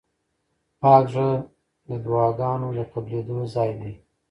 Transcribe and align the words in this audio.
پاک 0.81 1.03
زړه 1.13 1.29
د 1.89 1.91
دعاګانو 2.05 2.67
د 2.77 2.79
قبلېدو 2.91 3.37
ځای 3.53 3.71
دی. 3.81 3.93